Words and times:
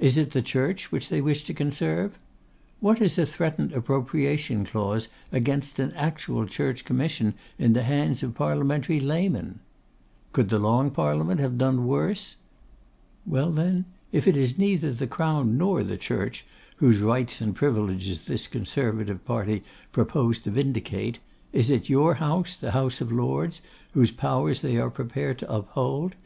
Is 0.00 0.18
it 0.18 0.32
the 0.32 0.42
Church 0.42 0.90
which 0.90 1.08
they 1.08 1.20
wish 1.20 1.44
to 1.44 1.54
conserve? 1.54 2.18
What 2.80 3.00
is 3.00 3.16
a 3.16 3.24
threatened 3.24 3.72
Appropriation 3.72 4.66
Clause 4.66 5.06
against 5.30 5.78
an 5.78 5.92
actual 5.92 6.46
Church 6.46 6.84
Commission 6.84 7.34
in 7.60 7.72
the 7.72 7.84
hands 7.84 8.24
of 8.24 8.34
Parliamentary 8.34 8.98
Laymen? 8.98 9.60
Could 10.32 10.48
the 10.48 10.58
Long 10.58 10.90
Parliament 10.90 11.38
have 11.38 11.58
done 11.58 11.86
worse? 11.86 12.34
Well, 13.24 13.52
then, 13.52 13.84
if 14.10 14.26
it 14.26 14.36
is 14.36 14.58
neither 14.58 14.92
the 14.92 15.06
Crown 15.06 15.56
nor 15.56 15.84
the 15.84 15.96
Church, 15.96 16.44
whose 16.78 16.98
rights 16.98 17.40
and 17.40 17.54
privileges 17.54 18.26
this 18.26 18.48
Conservative 18.48 19.24
party 19.24 19.62
propose 19.92 20.40
to 20.40 20.50
vindicate, 20.50 21.20
is 21.52 21.70
it 21.70 21.88
your 21.88 22.14
House, 22.14 22.56
the 22.56 22.72
House 22.72 23.00
of 23.00 23.12
Lords, 23.12 23.60
whose 23.92 24.10
powers 24.10 24.60
they 24.60 24.76
are 24.78 24.90
prepared 24.90 25.38
to 25.38 25.48
uphold? 25.48 26.16